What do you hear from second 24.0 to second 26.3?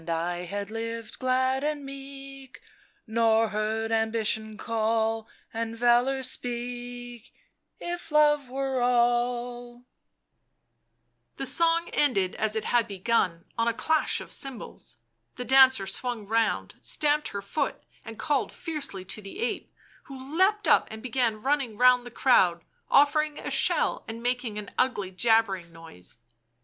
and making an ugly jabbering noise.